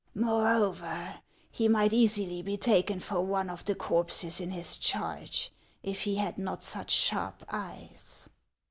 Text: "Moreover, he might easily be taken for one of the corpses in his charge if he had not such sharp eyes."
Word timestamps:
"Moreover, 0.15 1.17
he 1.51 1.67
might 1.67 1.93
easily 1.93 2.41
be 2.41 2.57
taken 2.57 2.99
for 2.99 3.21
one 3.21 3.51
of 3.51 3.63
the 3.65 3.75
corpses 3.75 4.39
in 4.41 4.49
his 4.49 4.77
charge 4.77 5.51
if 5.83 6.01
he 6.01 6.15
had 6.15 6.39
not 6.39 6.63
such 6.63 6.89
sharp 6.89 7.43
eyes." 7.51 8.27